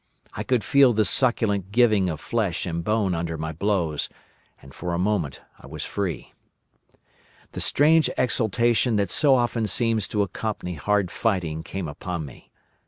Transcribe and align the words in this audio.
I 0.33 0.41
could 0.41 0.63
feel 0.63 0.93
the 0.93 1.05
succulent 1.05 1.71
giving 1.71 2.09
of 2.09 2.19
flesh 2.19 2.65
and 2.65 2.83
bone 2.83 3.13
under 3.13 3.37
my 3.37 3.51
blows, 3.51 4.09
and 4.59 4.73
for 4.73 4.95
a 4.95 4.97
moment 4.97 5.43
I 5.59 5.67
was 5.67 5.85
free. 5.85 6.33
"The 7.51 7.61
strange 7.61 8.09
exultation 8.17 8.95
that 8.95 9.11
so 9.11 9.35
often 9.35 9.67
seems 9.67 10.07
to 10.07 10.23
accompany 10.23 10.73
hard 10.73 11.11
fighting 11.11 11.61
came 11.61 11.87
upon 11.87 12.25
me. 12.25 12.49